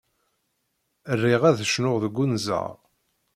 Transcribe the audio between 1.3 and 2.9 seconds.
ad cnuɣ deg unẓar.